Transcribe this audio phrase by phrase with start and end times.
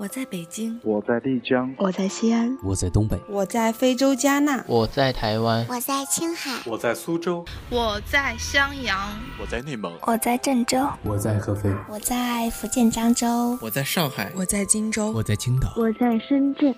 [0.00, 8.98] 我在北京，我在丽江，我在西安，我在东北，我在非洲加纳，我在台湾，我在青海，我在苏州，我在襄阳，
[9.38, 16.74] 我在内蒙，我在郑州，我在合肥，我在福建漳州，我在上海，我在荆州，我在青岛，我在深圳。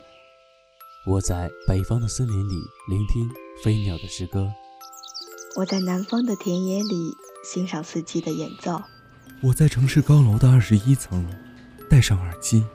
[1.07, 2.57] 我在北方的森林里
[2.89, 3.31] 聆听
[3.63, 4.49] 飞鸟的诗歌，
[5.55, 7.13] 我在南方的田野里
[7.45, 8.83] 欣赏四季的演奏，
[9.45, 11.25] 我在城市高楼的二十一层
[11.89, 12.67] 戴上耳机。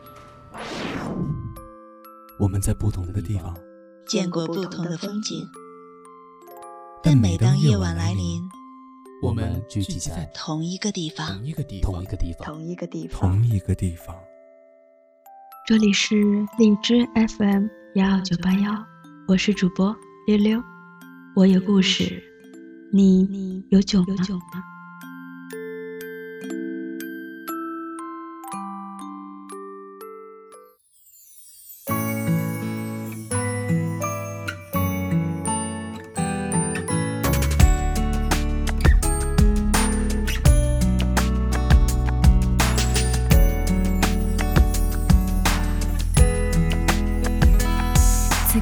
[2.39, 3.55] 我们在不同的地方
[4.05, 5.45] 见过不同的风景，
[7.03, 8.39] 但每当夜晚来临，
[9.23, 14.15] 我们聚集在同一个地方，同一个地方，同一个地方，同一个地方，同一个地方。
[15.65, 16.15] 这里是
[16.59, 17.05] 荔枝
[17.37, 17.65] FM
[17.95, 18.71] 幺九八幺，
[19.27, 19.93] 我是主播
[20.27, 20.61] 溜溜，
[21.35, 22.21] 我有故事，
[22.93, 24.15] 你有酒吗？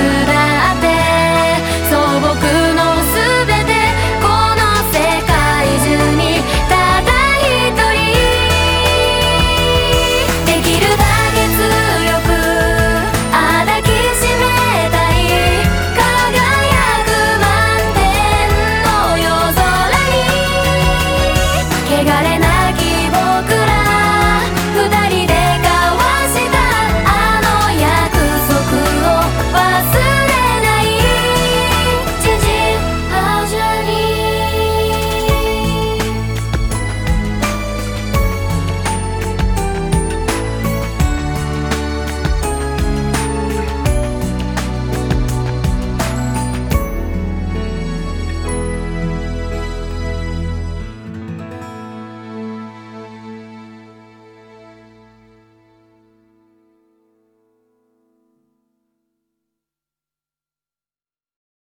[0.00, 0.29] said